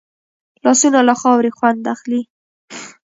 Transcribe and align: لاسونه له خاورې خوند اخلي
لاسونه 0.63 0.99
له 1.07 1.13
خاورې 1.21 1.51
خوند 1.57 1.83
اخلي 1.93 2.21